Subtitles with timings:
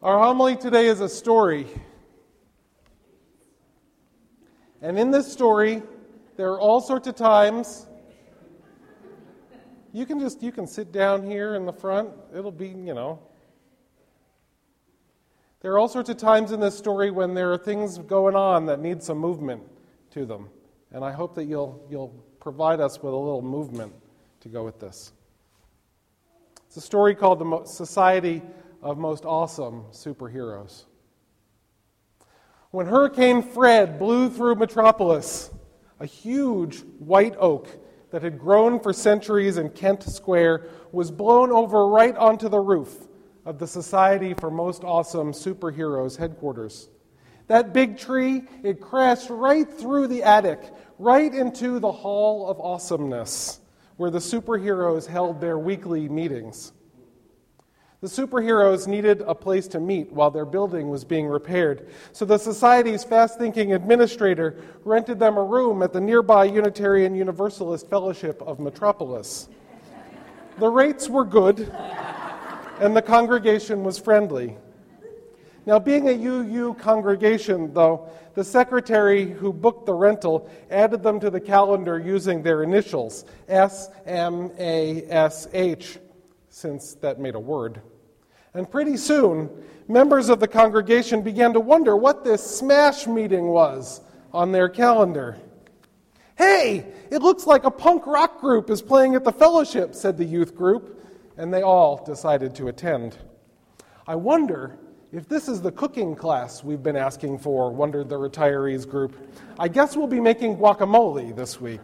[0.00, 1.66] Our homily today is a story.
[4.80, 5.82] And in this story,
[6.36, 7.88] there are all sorts of times.
[9.92, 12.10] You can just you can sit down here in the front.
[12.32, 13.18] It'll be, you know.
[15.62, 18.66] There are all sorts of times in this story when there are things going on
[18.66, 19.64] that need some movement
[20.12, 20.48] to them.
[20.92, 23.92] And I hope that you'll you'll provide us with a little movement
[24.42, 25.12] to go with this.
[26.68, 28.42] It's a story called The Society
[28.82, 30.84] of Most Awesome Superheroes.
[32.70, 35.50] When Hurricane Fred blew through Metropolis,
[36.00, 37.68] a huge white oak
[38.10, 42.94] that had grown for centuries in Kent Square was blown over right onto the roof
[43.44, 46.88] of the Society for Most Awesome Superheroes headquarters.
[47.46, 50.60] That big tree, it crashed right through the attic,
[50.98, 53.60] right into the Hall of Awesomeness
[53.98, 56.72] where the superheroes held their weekly meetings.
[58.00, 62.38] The superheroes needed a place to meet while their building was being repaired, so the
[62.38, 68.60] Society's fast thinking administrator rented them a room at the nearby Unitarian Universalist Fellowship of
[68.60, 69.48] Metropolis.
[70.60, 71.72] The rates were good,
[72.78, 74.56] and the congregation was friendly.
[75.66, 81.30] Now, being a UU congregation, though, the secretary who booked the rental added them to
[81.30, 85.98] the calendar using their initials S M A S H,
[86.48, 87.82] since that made a word.
[88.54, 89.50] And pretty soon,
[89.88, 94.00] members of the congregation began to wonder what this smash meeting was
[94.32, 95.38] on their calendar.
[96.36, 100.24] Hey, it looks like a punk rock group is playing at the fellowship, said the
[100.24, 101.04] youth group,
[101.36, 103.16] and they all decided to attend.
[104.06, 104.78] I wonder
[105.12, 109.16] if this is the cooking class we've been asking for, wondered the retirees group,
[109.58, 111.80] I guess we'll be making guacamole this week.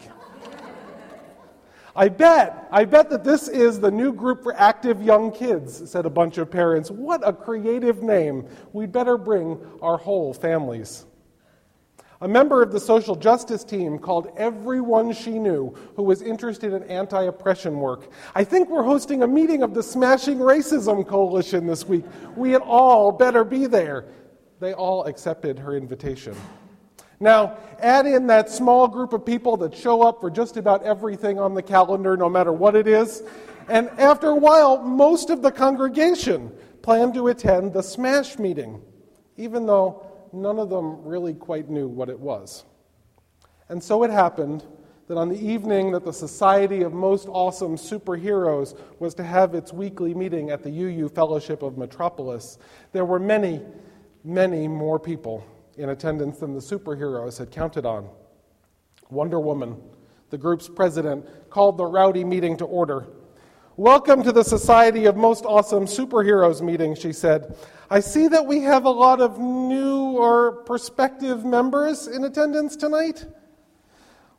[1.96, 6.06] I bet, I bet that this is the new group for active young kids, said
[6.06, 6.90] a bunch of parents.
[6.90, 8.48] What a creative name.
[8.72, 11.06] We'd better bring our whole families.
[12.20, 16.82] A member of the social justice team called everyone she knew who was interested in
[16.84, 18.10] anti oppression work.
[18.34, 22.04] I think we're hosting a meeting of the Smashing Racism Coalition this week.
[22.34, 24.06] We had all better be there.
[24.58, 26.34] They all accepted her invitation.
[27.20, 31.38] Now, add in that small group of people that show up for just about everything
[31.38, 33.22] on the calendar, no matter what it is.
[33.68, 38.82] And after a while, most of the congregation planned to attend the Smash meeting,
[39.36, 42.64] even though none of them really quite knew what it was.
[43.68, 44.64] And so it happened
[45.06, 49.72] that on the evening that the Society of Most Awesome Superheroes was to have its
[49.72, 52.58] weekly meeting at the UU Fellowship of Metropolis,
[52.92, 53.60] there were many,
[54.24, 58.08] many more people in attendance than the superheroes had counted on.
[59.10, 59.80] Wonder Woman,
[60.30, 63.06] the group's president, called the rowdy meeting to order.
[63.76, 67.56] Welcome to the Society of Most Awesome Superheroes meeting, she said.
[67.90, 73.26] I see that we have a lot of new or prospective members in attendance tonight.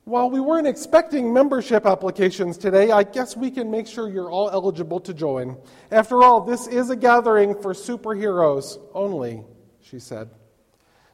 [0.05, 4.49] While we weren't expecting membership applications today, I guess we can make sure you're all
[4.51, 5.57] eligible to join.
[5.91, 9.43] After all, this is a gathering for superheroes only,
[9.81, 10.29] she said.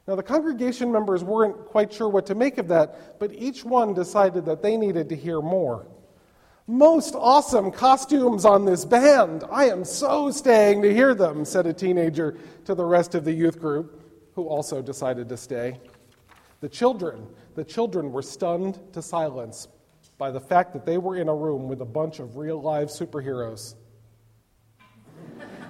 [0.06, 3.94] Now, the congregation members weren't quite sure what to make of that, but each one
[3.94, 5.86] decided that they needed to hear more.
[6.66, 9.44] Most awesome costumes on this band.
[9.50, 13.32] I am so staying to hear them, said a teenager to the rest of the
[13.32, 14.00] youth group,
[14.34, 15.78] who also decided to stay.
[16.60, 19.68] The children, the children were stunned to silence
[20.18, 22.88] by the fact that they were in a room with a bunch of real live
[22.88, 23.74] superheroes.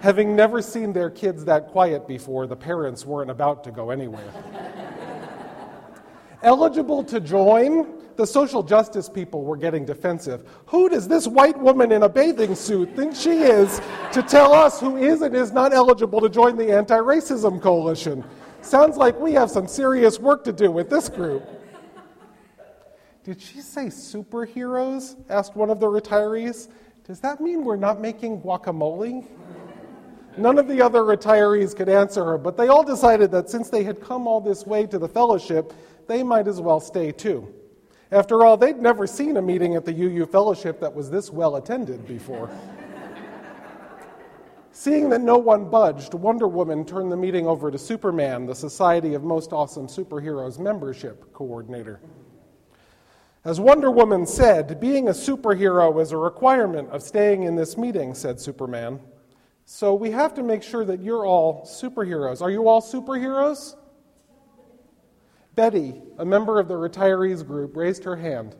[0.01, 4.33] Having never seen their kids that quiet before, the parents weren't about to go anywhere.
[6.43, 10.49] Eligible to join the social justice people were getting defensive.
[10.67, 13.81] Who does this white woman in a bathing suit think she is
[14.13, 18.25] to tell us who is and is not eligible to join the anti racism coalition?
[18.61, 21.49] Sounds like we have some serious work to do with this group.
[23.25, 25.17] Did she say superheroes?
[25.29, 26.69] asked one of the retirees.
[27.05, 29.27] Does that mean we're not making guacamole?
[30.37, 33.83] None of the other retirees could answer her, but they all decided that since they
[33.83, 35.73] had come all this way to the fellowship,
[36.07, 37.53] they might as well stay too.
[38.13, 41.57] After all, they'd never seen a meeting at the UU Fellowship that was this well
[41.57, 42.51] attended before.
[44.71, 49.15] Seeing that no one budged, Wonder Woman turned the meeting over to Superman, the Society
[49.15, 52.01] of Most Awesome Superheroes membership coordinator.
[53.45, 58.15] As Wonder Woman said, being a superhero is a requirement of staying in this meeting,
[58.15, 59.01] said Superman.
[59.65, 62.41] So we have to make sure that you're all superheroes.
[62.41, 63.75] Are you all superheroes?
[65.57, 68.55] Betty, a member of the retirees group, raised her hand.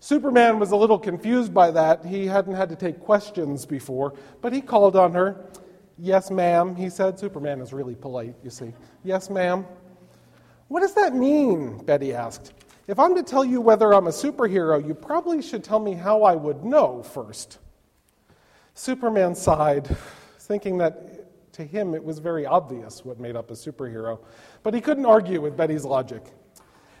[0.00, 2.04] Superman was a little confused by that.
[2.04, 5.46] He hadn't had to take questions before, but he called on her.
[5.96, 7.20] Yes, ma'am, he said.
[7.20, 8.74] Superman is really polite, you see.
[9.04, 9.64] Yes, ma'am.
[10.66, 11.78] What does that mean?
[11.84, 12.52] Betty asked.
[12.86, 16.22] If I'm to tell you whether I'm a superhero, you probably should tell me how
[16.22, 17.58] I would know first.
[18.74, 19.88] Superman sighed,
[20.40, 24.18] thinking that to him it was very obvious what made up a superhero.
[24.62, 26.22] But he couldn't argue with Betty's logic.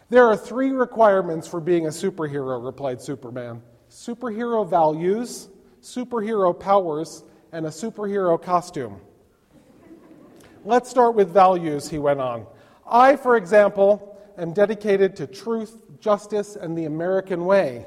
[0.08, 5.48] There are three requirements for being a superhero, replied Superman superhero values,
[5.82, 9.00] superhero powers, and a superhero costume.
[10.64, 12.46] Let's start with values, he went on.
[12.90, 17.86] I, for example, am dedicated to truth, justice, and the American way.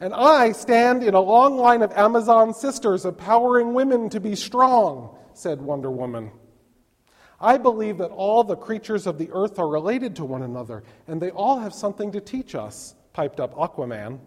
[0.00, 5.16] And I stand in a long line of Amazon sisters empowering women to be strong,
[5.34, 6.30] said Wonder Woman.
[7.38, 11.20] I believe that all the creatures of the earth are related to one another, and
[11.20, 14.20] they all have something to teach us, piped up Aquaman.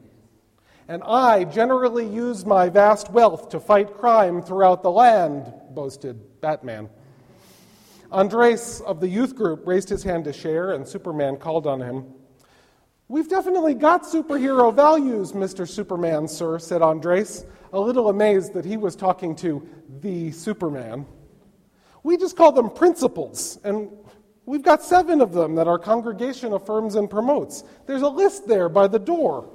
[0.87, 6.89] And I generally use my vast wealth to fight crime throughout the land, boasted Batman.
[8.13, 12.05] Andres of the youth group raised his hand to share, and Superman called on him.
[13.07, 15.67] We've definitely got superhero values, Mr.
[15.67, 19.67] Superman, sir, said Andres, a little amazed that he was talking to
[20.01, 21.07] the Superman.
[22.03, 23.89] We just call them principles, and
[24.45, 27.63] we've got seven of them that our congregation affirms and promotes.
[27.87, 29.49] There's a list there by the door.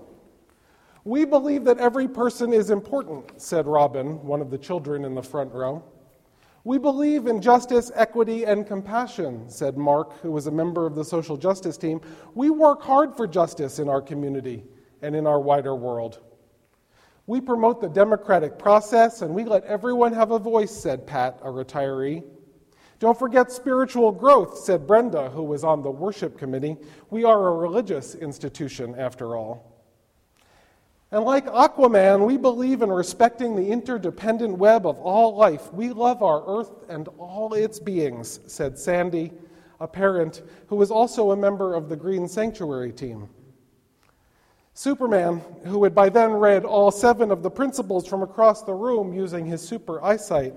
[1.05, 5.22] We believe that every person is important, said Robin, one of the children in the
[5.22, 5.84] front row.
[6.69, 11.03] We believe in justice, equity, and compassion, said Mark, who was a member of the
[11.03, 11.99] social justice team.
[12.35, 14.65] We work hard for justice in our community
[15.00, 16.20] and in our wider world.
[17.26, 21.49] We promote the democratic process and we let everyone have a voice, said Pat, a
[21.49, 22.23] retiree.
[22.99, 26.76] Don't forget spiritual growth, said Brenda, who was on the worship committee.
[27.09, 29.78] We are a religious institution, after all.
[31.10, 35.72] And like Aquaman, we believe in respecting the interdependent web of all life.
[35.72, 39.32] We love our earth and all its beings, said Sandy,
[39.81, 43.31] a parent who was also a member of the Green Sanctuary team.
[44.75, 49.14] Superman, who had by then read all seven of the principles from across the room
[49.14, 50.55] using his super eyesight,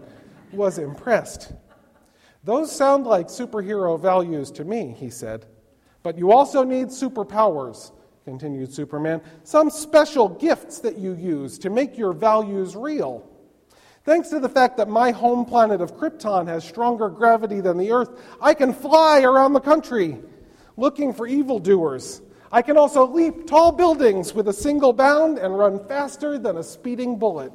[0.51, 1.53] was impressed.
[2.43, 5.45] Those sound like superhero values to me, he said.
[6.03, 7.91] But you also need superpowers,
[8.25, 9.21] continued Superman.
[9.43, 13.27] Some special gifts that you use to make your values real.
[14.03, 17.91] Thanks to the fact that my home planet of Krypton has stronger gravity than the
[17.91, 18.09] Earth,
[18.41, 20.19] I can fly around the country
[20.77, 22.21] looking for evildoers.
[22.51, 26.63] I can also leap tall buildings with a single bound and run faster than a
[26.63, 27.53] speeding bullet.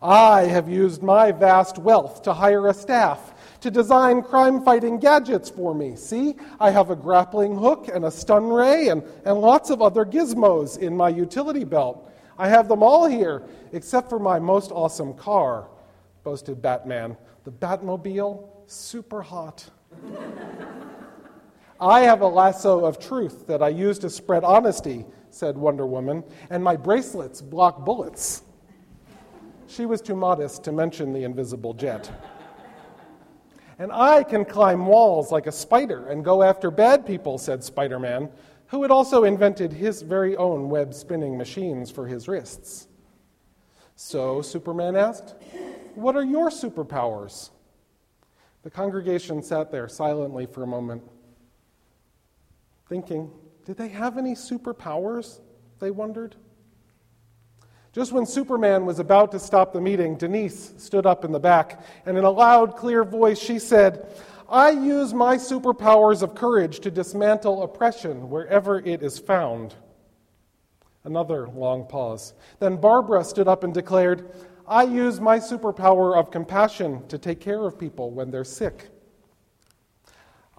[0.00, 3.34] I have used my vast wealth to hire a staff
[3.66, 5.96] to design crime fighting gadgets for me.
[5.96, 10.04] See, I have a grappling hook and a stun ray and, and lots of other
[10.04, 12.08] gizmos in my utility belt.
[12.38, 13.42] I have them all here,
[13.72, 15.66] except for my most awesome car,
[16.22, 17.16] boasted Batman.
[17.42, 19.68] The Batmobile, super hot.
[21.80, 26.22] I have a lasso of truth that I use to spread honesty, said Wonder Woman,
[26.50, 28.42] and my bracelets block bullets.
[29.66, 32.08] She was too modest to mention the invisible jet.
[33.78, 37.98] And I can climb walls like a spider and go after bad people, said Spider
[37.98, 38.30] Man,
[38.68, 42.88] who had also invented his very own web spinning machines for his wrists.
[43.94, 45.34] So, Superman asked,
[45.94, 47.50] What are your superpowers?
[48.62, 51.02] The congregation sat there silently for a moment,
[52.88, 53.30] thinking,
[53.64, 55.40] Did they have any superpowers?
[55.78, 56.34] They wondered.
[57.96, 61.82] Just when Superman was about to stop the meeting, Denise stood up in the back,
[62.04, 64.06] and in a loud, clear voice, she said,
[64.50, 69.76] I use my superpowers of courage to dismantle oppression wherever it is found.
[71.04, 72.34] Another long pause.
[72.58, 74.30] Then Barbara stood up and declared,
[74.68, 78.90] I use my superpower of compassion to take care of people when they're sick.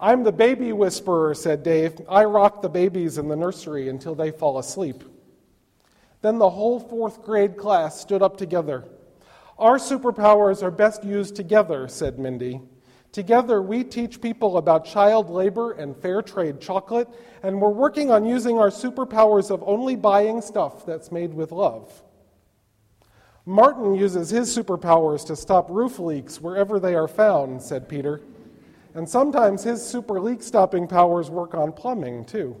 [0.00, 2.00] I'm the baby whisperer, said Dave.
[2.08, 5.04] I rock the babies in the nursery until they fall asleep.
[6.20, 8.84] Then the whole fourth grade class stood up together.
[9.58, 12.60] Our superpowers are best used together, said Mindy.
[13.10, 17.08] Together, we teach people about child labor and fair trade chocolate,
[17.42, 22.02] and we're working on using our superpowers of only buying stuff that's made with love.
[23.46, 28.20] Martin uses his superpowers to stop roof leaks wherever they are found, said Peter.
[28.94, 32.56] And sometimes his super leak stopping powers work on plumbing, too.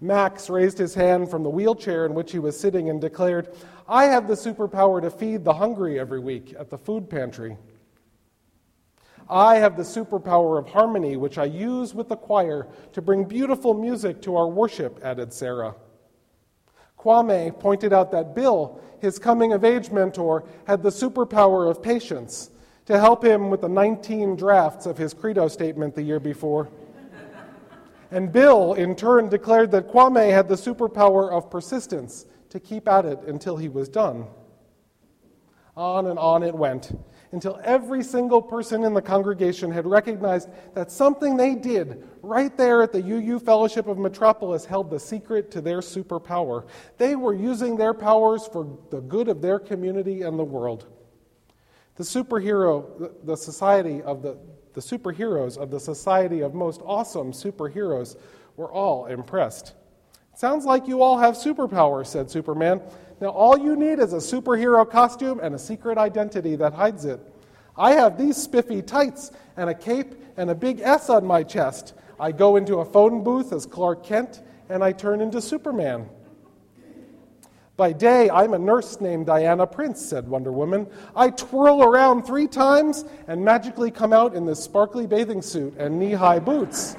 [0.00, 3.54] Max raised his hand from the wheelchair in which he was sitting and declared,
[3.88, 7.56] I have the superpower to feed the hungry every week at the food pantry.
[9.28, 13.74] I have the superpower of harmony, which I use with the choir to bring beautiful
[13.74, 15.74] music to our worship, added Sarah.
[16.98, 22.50] Kwame pointed out that Bill, his coming of age mentor, had the superpower of patience
[22.86, 26.70] to help him with the 19 drafts of his credo statement the year before.
[28.10, 33.04] And Bill, in turn, declared that Kwame had the superpower of persistence to keep at
[33.04, 34.26] it until he was done.
[35.76, 36.92] On and on it went
[37.32, 42.82] until every single person in the congregation had recognized that something they did right there
[42.82, 46.66] at the UU Fellowship of Metropolis held the secret to their superpower.
[46.96, 50.86] They were using their powers for the good of their community and the world.
[51.96, 54.38] The superhero, the society of the,
[54.78, 58.16] the superheroes of the society of most awesome superheroes
[58.56, 59.74] were all impressed.
[60.36, 62.80] Sounds like you all have superpowers, said Superman.
[63.20, 67.18] Now, all you need is a superhero costume and a secret identity that hides it.
[67.76, 71.94] I have these spiffy tights and a cape and a big S on my chest.
[72.20, 76.08] I go into a phone booth as Clark Kent and I turn into Superman.
[77.78, 80.88] By day, I'm a nurse named Diana Prince, said Wonder Woman.
[81.14, 85.96] I twirl around three times and magically come out in this sparkly bathing suit and
[85.96, 86.94] knee high boots.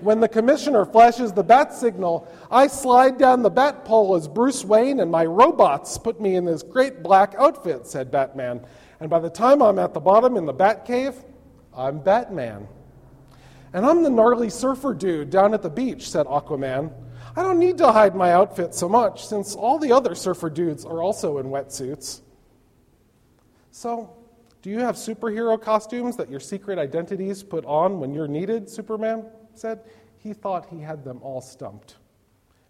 [0.00, 4.64] When the commissioner flashes the bat signal, I slide down the bat pole as Bruce
[4.64, 8.64] Wayne, and my robots put me in this great black outfit, said Batman.
[9.00, 11.16] And by the time I'm at the bottom in the bat cave,
[11.76, 12.68] I'm Batman.
[13.72, 16.92] And I'm the gnarly surfer dude down at the beach, said Aquaman.
[17.36, 20.84] I don't need to hide my outfit so much, since all the other surfer dudes
[20.84, 22.20] are also in wetsuits.
[23.70, 24.16] So,
[24.62, 29.24] do you have superhero costumes that your secret identities put on when you're needed, Superman?
[29.54, 29.80] said
[30.18, 31.96] he thought he had them all stumped.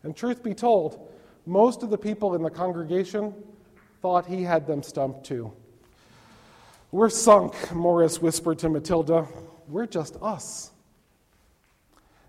[0.03, 1.11] And truth be told,
[1.47, 3.35] most of the people in the congregation
[4.01, 5.53] thought he had them stumped too.
[6.93, 9.27] We're sunk, Morris whispered to Matilda.
[9.67, 10.71] We're just us.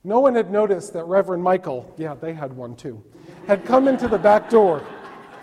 [0.03, 3.03] No one had noticed that Reverend Michael, yeah, they had one too,
[3.47, 4.79] had come into the back door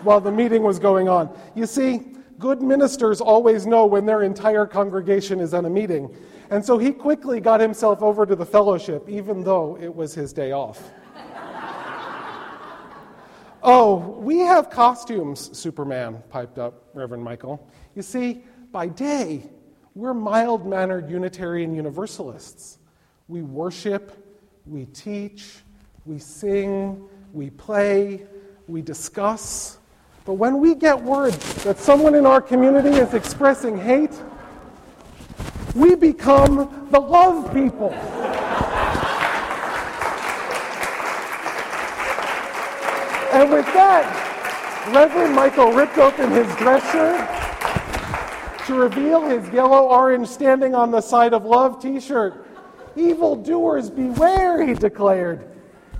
[0.03, 1.37] while the meeting was going on.
[1.55, 6.15] You see, good ministers always know when their entire congregation is at a meeting.
[6.51, 10.33] And so he quickly got himself over to the fellowship, even though it was his
[10.33, 10.91] day off.
[13.63, 17.69] oh, we have costumes, Superman, piped up Reverend Michael.
[17.95, 19.43] You see, by day,
[19.95, 22.79] we're mild mannered Unitarian Universalists.
[23.29, 24.26] We worship,
[24.67, 25.59] we teach,
[26.05, 28.27] we sing, we play,
[28.67, 29.79] we discuss.
[30.25, 31.33] But when we get word
[31.65, 34.11] that someone in our community is expressing hate,
[35.75, 37.93] we become the love people.
[43.33, 50.27] And with that, Reverend Michael ripped open his dress shirt to reveal his yellow orange
[50.27, 52.46] standing on the side of love t shirt.
[52.97, 55.49] Evil doers beware, he declared.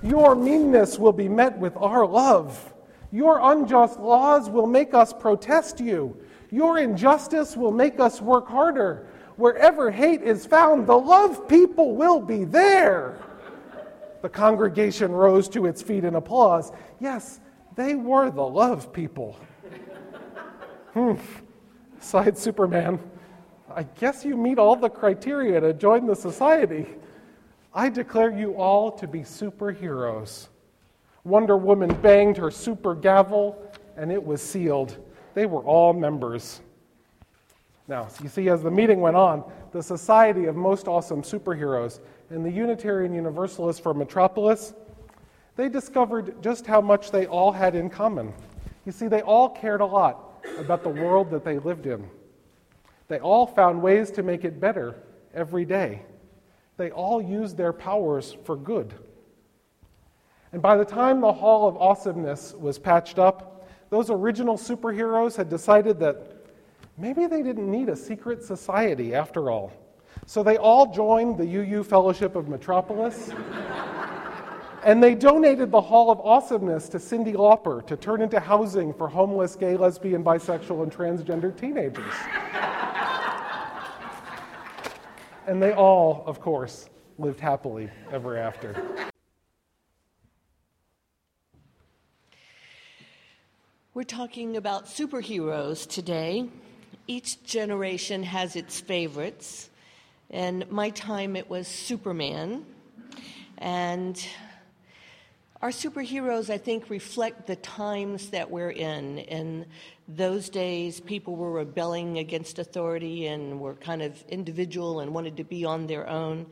[0.03, 2.73] Your meanness will be met with our love.
[3.11, 6.17] Your unjust laws will make us protest you.
[6.51, 12.19] Your injustice will make us work harder wherever hate is found, the love people will
[12.19, 13.17] be there.
[14.21, 16.71] The congregation rose to its feet in applause.
[16.99, 17.39] Yes,
[17.75, 19.39] they were the love people.
[20.93, 21.43] Humph,
[21.99, 22.99] sighed Superman.
[23.77, 26.87] I guess you meet all the criteria to join the society.
[27.75, 30.47] I declare you all to be superheroes.
[31.23, 34.97] Wonder Woman banged her super gavel, and it was sealed.
[35.35, 36.59] They were all members.
[37.87, 41.99] Now, you see, as the meeting went on, the Society of Most Awesome Superheroes
[42.31, 44.73] and the Unitarian Universalists for Metropolis,
[45.55, 48.33] they discovered just how much they all had in common.
[48.87, 52.09] You see, they all cared a lot about the world that they lived in.
[53.07, 54.95] They all found ways to make it better
[55.33, 56.01] every day.
[56.77, 58.93] They all used their powers for good.
[60.53, 65.49] And by the time the Hall of Awesomeness was patched up, those original superheroes had
[65.49, 66.45] decided that
[66.97, 69.71] maybe they didn't need a secret society after all.
[70.25, 73.31] So they all joined the UU Fellowship of Metropolis.
[74.83, 79.07] and they donated the Hall of Awesomeness to Cyndi Lauper to turn into housing for
[79.07, 82.13] homeless gay, lesbian, bisexual, and transgender teenagers.
[85.47, 88.75] And they all, of course, lived happily ever after.
[93.93, 96.49] We're talking about superheroes today
[97.07, 99.69] each generation has its favorites.
[100.29, 102.65] And my time, it was Superman.
[103.57, 104.23] And
[105.61, 109.17] our superheroes, I think, reflect the times that we're in.
[109.19, 109.65] In
[110.07, 115.43] those days, people were rebelling against authority and were kind of individual and wanted to
[115.43, 116.45] be on their own.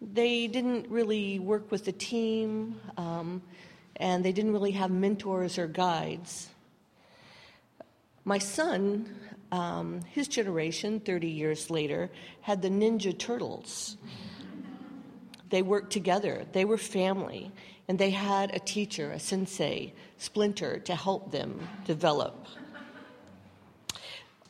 [0.00, 2.80] They didn't really work with the team.
[2.96, 3.42] Um,
[4.00, 6.48] and they didn't really have mentors or guides.
[8.24, 9.14] My son,
[9.52, 13.98] um, his generation, 30 years later, had the Ninja Turtles.
[15.50, 17.52] They worked together, they were family,
[17.90, 22.46] and they had a teacher, a sensei, Splinter, to help them develop.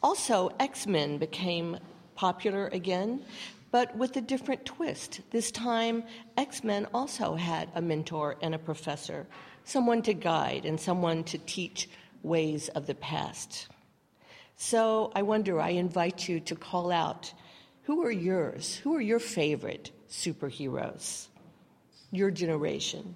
[0.03, 1.79] Also, X Men became
[2.15, 3.25] popular again,
[3.71, 5.23] but with a different twist.
[5.31, 6.05] This time,
[6.37, 9.27] X Men also had a mentor and a professor,
[9.65, 11.89] someone to guide and someone to teach
[12.23, 13.69] ways of the past.
[14.59, 17.33] So I wonder, I invite you to call out
[17.85, 18.77] who are yours?
[18.77, 21.29] Who are your favorite superheroes?
[22.13, 23.15] Your generation.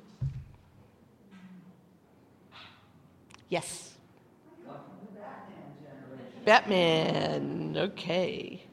[3.54, 3.94] Yes.
[6.44, 8.66] Batman, okay.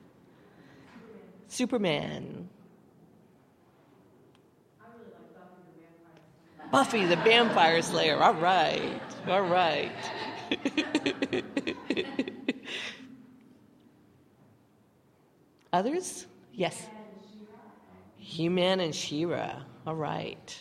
[1.48, 2.50] Superman.
[6.72, 8.24] Buffy the Vampire Slayer.
[8.24, 9.00] All right.
[9.28, 9.92] All right.
[15.74, 16.26] Others?
[16.54, 16.88] Yes.
[18.18, 19.62] He-Man and She-Ra.
[19.86, 20.58] All right.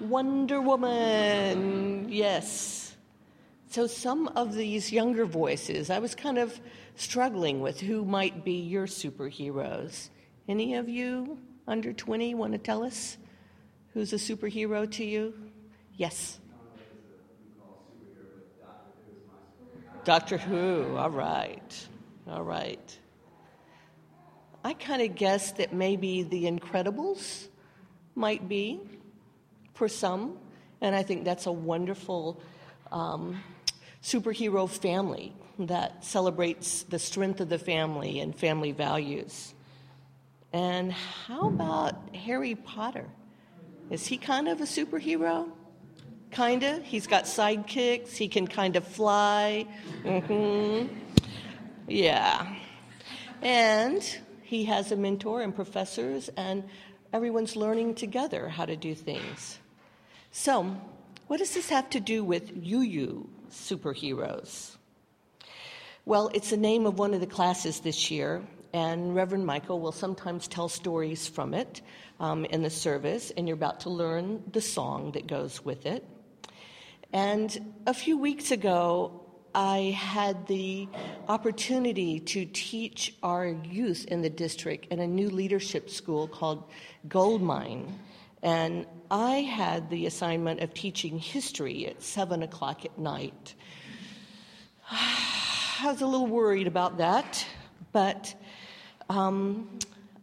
[0.00, 2.08] Wonder Woman.
[2.10, 2.96] Yes.
[3.70, 6.60] So some of these younger voices, I was kind of
[6.96, 10.10] struggling with who might be your superheroes.
[10.48, 13.16] Any of you under 20 want to tell us
[13.92, 15.34] who's a superhero to you?
[15.94, 16.38] Yes.
[20.04, 21.88] Doctor Who, all right.
[22.28, 22.98] All right.
[24.64, 27.48] I kind of guessed that maybe The Incredibles
[28.14, 28.80] might be
[29.76, 30.38] for some,
[30.80, 32.40] and I think that's a wonderful
[32.90, 33.42] um,
[34.02, 39.54] superhero family that celebrates the strength of the family and family values.
[40.52, 43.06] And how about Harry Potter?
[43.90, 45.50] Is he kind of a superhero?
[46.30, 46.80] Kinda.
[46.82, 48.16] He's got sidekicks.
[48.16, 49.66] He can kind of fly.
[50.02, 50.94] Mm-hmm.
[51.88, 52.54] Yeah.
[53.42, 56.64] And he has a mentor and professors, and
[57.12, 59.58] everyone's learning together how to do things.
[60.38, 60.76] So,
[61.28, 64.76] what does this have to do with UU superheroes?
[66.04, 68.42] Well, it's the name of one of the classes this year,
[68.74, 71.80] and Reverend Michael will sometimes tell stories from it
[72.20, 76.06] um, in the service, and you're about to learn the song that goes with it.
[77.14, 79.22] And a few weeks ago,
[79.54, 80.86] I had the
[81.30, 86.62] opportunity to teach our youth in the district in a new leadership school called
[87.08, 87.98] Goldmine.
[88.46, 93.56] And I had the assignment of teaching history at 7 o'clock at night.
[94.92, 97.44] I was a little worried about that,
[97.90, 98.36] but
[99.10, 99.80] um,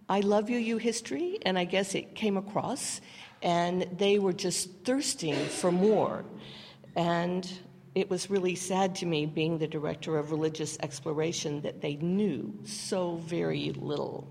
[0.07, 3.01] I love UU history, and I guess it came across,
[3.41, 6.23] and they were just thirsting for more.
[6.95, 7.51] And
[7.93, 12.57] it was really sad to me, being the director of religious exploration, that they knew
[12.63, 14.29] so very little.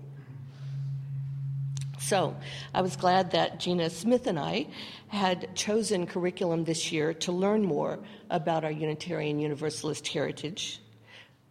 [2.05, 2.35] So
[2.73, 4.67] I was glad that Gina Smith and I
[5.07, 10.81] had chosen curriculum this year to learn more about our Unitarian Universalist heritage.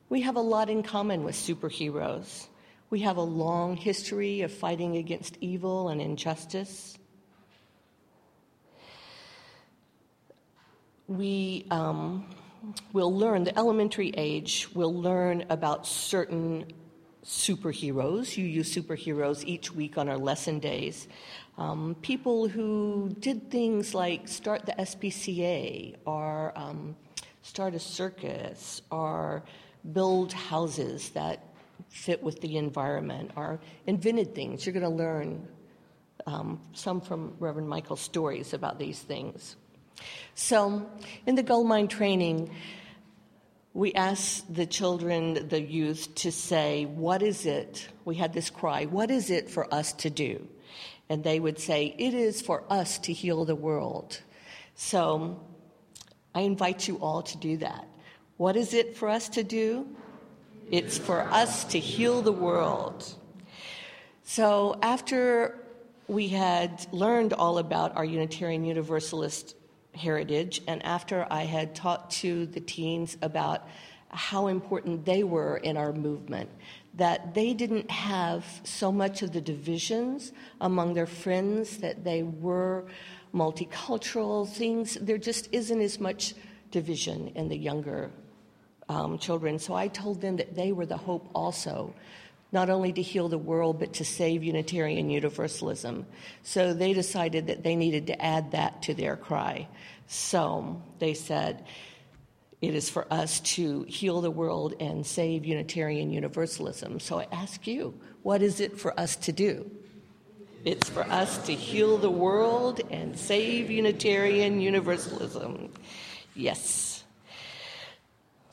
[0.08, 2.48] We have a lot in common with superheroes.
[2.90, 6.98] We have a long history of fighting against evil and injustice.
[11.08, 12.26] we um,
[12.92, 16.64] will learn, the elementary age will learn about certain
[17.24, 18.36] superheroes.
[18.36, 21.08] You use superheroes each week on our lesson days.
[21.58, 26.96] Um, people who did things like start the SPCA or um,
[27.42, 29.42] start a circus or
[29.92, 31.44] build houses that
[31.88, 34.64] fit with the environment or invented things.
[34.64, 35.46] You're going to learn
[36.26, 39.56] um, some from Reverend Michael's stories about these things.
[40.34, 40.88] So,
[41.26, 42.50] in the Goldmine training,
[43.74, 47.88] we asked the children, the youth, to say, What is it?
[48.04, 50.46] We had this cry, What is it for us to do?
[51.08, 54.20] And they would say, It is for us to heal the world.
[54.74, 55.40] So,
[56.34, 57.86] I invite you all to do that.
[58.36, 59.86] What is it for us to do?
[60.70, 63.04] It's for us to heal the world.
[64.24, 65.58] So, after
[66.08, 69.54] we had learned all about our Unitarian Universalist
[69.94, 73.66] heritage, and after I had talked to the teens about
[74.08, 76.50] how important they were in our movement,
[76.94, 82.84] that they didn't have so much of the divisions among their friends, that they were
[83.34, 84.98] multicultural things.
[85.00, 86.34] There just isn't as much
[86.70, 88.10] division in the younger
[88.88, 89.58] um, children.
[89.58, 91.94] So I told them that they were the hope also
[92.52, 96.06] not only to heal the world, but to save Unitarian Universalism.
[96.42, 99.68] So they decided that they needed to add that to their cry.
[100.06, 101.64] So they said,
[102.60, 107.00] it is for us to heal the world and save Unitarian Universalism.
[107.00, 109.68] So I ask you, what is it for us to do?
[110.64, 115.72] It's for us to heal the world and save Unitarian Universalism.
[116.36, 117.02] Yes.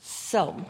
[0.00, 0.64] So,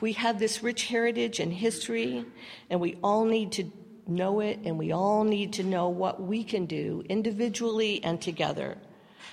[0.00, 2.24] we have this rich heritage and history,
[2.70, 3.70] and we all need to
[4.06, 8.76] know it, and we all need to know what we can do individually and together.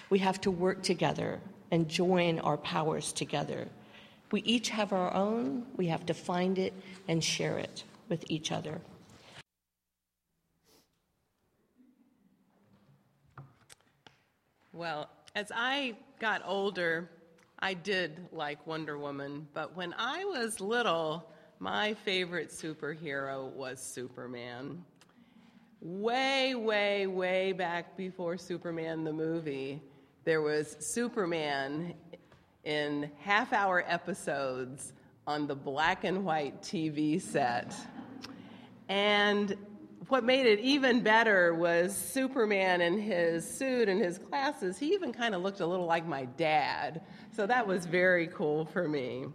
[0.09, 3.67] We have to work together and join our powers together.
[4.31, 6.73] We each have our own, we have to find it
[7.07, 8.81] and share it with each other.
[14.71, 17.09] Well, as I got older,
[17.63, 24.83] I did like Wonder Woman, but when I was little, my favorite superhero was Superman.
[25.79, 29.81] Way, way, way back before Superman the movie,
[30.25, 31.93] there was Superman
[32.65, 34.91] in half hour episodes
[35.25, 37.73] on the black and white TV set.
[38.89, 39.55] And
[40.07, 44.77] what made it even better was Superman in his suit and his glasses.
[44.77, 47.01] He even kind of looked a little like my dad.
[47.35, 49.25] So that was very cool for me.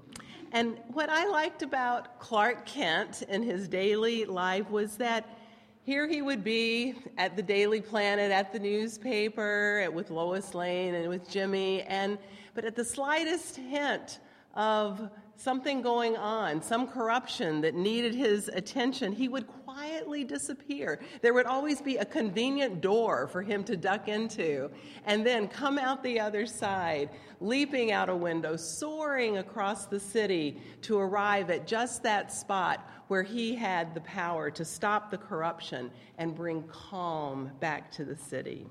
[0.53, 5.39] And what I liked about Clark Kent in his daily life was that
[5.85, 11.09] here he would be at the Daily Planet, at the newspaper, with Lois Lane and
[11.09, 12.19] with Jimmy, and
[12.55, 14.19] but at the slightest hint
[14.55, 19.47] of something going on, some corruption that needed his attention, he would
[19.79, 20.99] quietly disappear.
[21.23, 24.71] There would always be a convenient door for him to duck into,
[25.07, 27.11] and then come out the other side,
[27.41, 33.23] leaping out a window, soaring across the city to arrive at just that spot where
[33.23, 38.67] he had the power to stop the corruption and bring calm back to the city.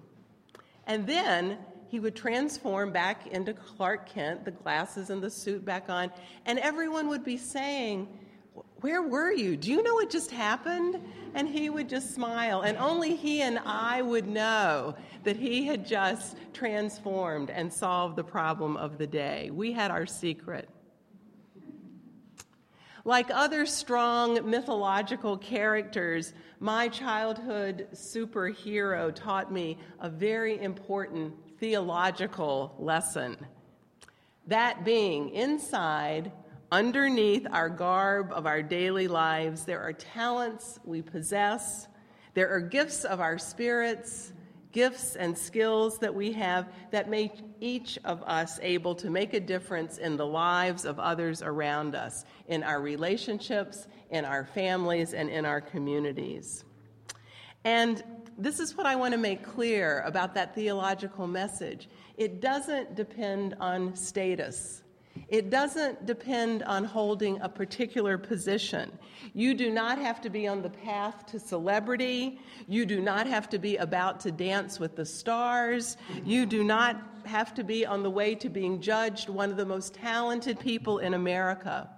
[0.87, 5.89] And then he would transform back into Clark Kent, the glasses and the suit back
[5.89, 6.11] on,
[6.45, 8.09] and everyone would be saying,
[8.81, 9.57] Where were you?
[9.57, 11.01] Do you know what just happened?
[11.33, 15.85] And he would just smile, and only he and I would know that he had
[15.85, 19.51] just transformed and solved the problem of the day.
[19.51, 20.69] We had our secret.
[23.05, 33.37] Like other strong mythological characters, my childhood superhero taught me a very important theological lesson.
[34.47, 36.31] That being, inside,
[36.71, 41.87] underneath our garb of our daily lives, there are talents we possess,
[42.33, 44.33] there are gifts of our spirits,
[44.71, 49.39] gifts and skills that we have that make each of us able to make a
[49.39, 55.29] difference in the lives of others around us, in our relationships, in our families, and
[55.29, 56.63] in our communities.
[57.63, 58.03] And
[58.37, 61.89] this is what I want to make clear about that theological message.
[62.17, 64.83] It doesn't depend on status.
[65.27, 68.91] It doesn't depend on holding a particular position.
[69.33, 72.39] You do not have to be on the path to celebrity.
[72.67, 75.97] You do not have to be about to dance with the stars.
[76.23, 79.65] You do not have to be on the way to being judged one of the
[79.65, 81.89] most talented people in America.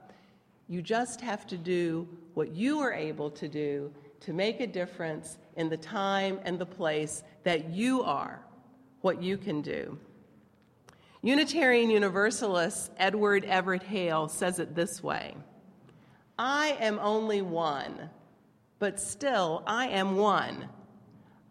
[0.67, 5.37] You just have to do what you are able to do to make a difference
[5.55, 8.39] in the time and the place that you are,
[9.01, 9.97] what you can do.
[11.21, 15.35] Unitarian Universalist Edward Everett Hale says it this way
[16.37, 18.09] I am only one,
[18.79, 20.69] but still I am one.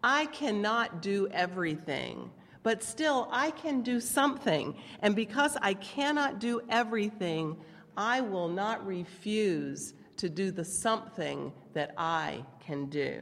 [0.03, 2.31] I cannot do everything,
[2.63, 4.75] but still I can do something.
[5.01, 7.57] And because I cannot do everything,
[7.95, 13.21] I will not refuse to do the something that I can do.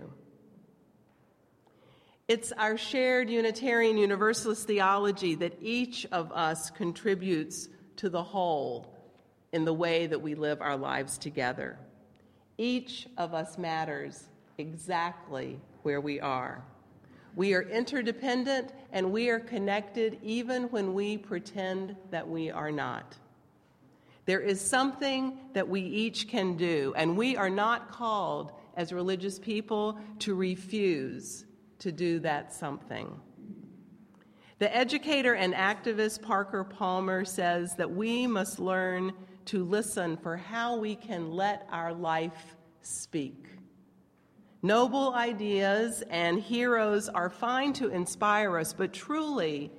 [2.28, 8.94] It's our shared Unitarian Universalist theology that each of us contributes to the whole
[9.54, 11.80] in the way that we live our lives together.
[12.58, 14.26] Each of us matters
[14.58, 16.66] exactly where we are.
[17.34, 23.16] We are interdependent and we are connected even when we pretend that we are not.
[24.26, 29.40] There is something that we each can do, and we are not called as religious
[29.40, 31.46] people to refuse
[31.80, 33.20] to do that something.
[34.60, 39.14] The educator and activist Parker Palmer says that we must learn
[39.46, 43.46] to listen for how we can let our life speak.
[44.64, 49.72] Noble ideas and heroes are fine to inspire us, but truly,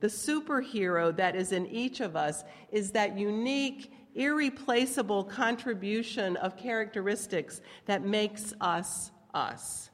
[0.00, 7.60] the superhero that is in each of us is that unique irreplaceable contribution of characteristics
[7.86, 9.90] that makes us us,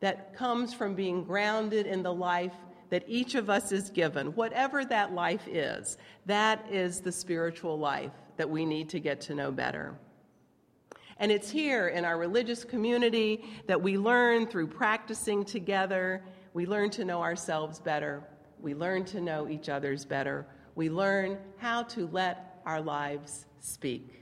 [0.00, 2.54] that comes from being grounded in the life
[2.90, 5.96] that each of us is given, whatever that life is.
[6.26, 9.94] That is the spiritual life that we need to get to know better.
[11.18, 16.24] And it's here in our religious community that we learn through practicing together.
[16.54, 18.24] We learn to know ourselves better.
[18.58, 20.46] We learn to know each other's better.
[20.74, 24.19] We learn how to let our lives speak.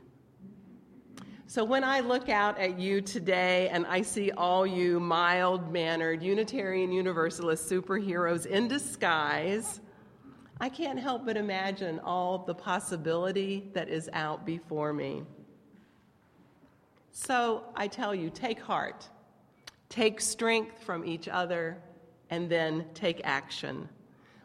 [1.51, 6.23] So when I look out at you today and I see all you mild mannered
[6.23, 9.81] Unitarian Universalist superheroes in disguise,
[10.61, 15.23] I can't help but imagine all the possibility that is out before me.
[17.13, 19.09] So I tell you, take heart,
[19.89, 21.79] take strength from each other,
[22.29, 23.89] and then take action.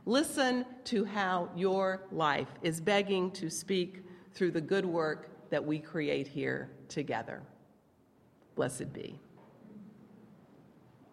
[0.06, 5.80] Listen to how your life is begging to speak through the good work that we
[5.80, 7.42] create here together.
[8.56, 9.20] Blessed be.